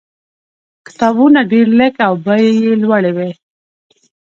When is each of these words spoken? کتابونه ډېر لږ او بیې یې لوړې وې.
کتابونه 0.87 1.39
ډېر 1.51 1.67
لږ 1.79 1.93
او 2.07 2.13
بیې 2.25 2.49
یې 2.61 2.73
لوړې 2.83 3.11
وې. 3.17 3.29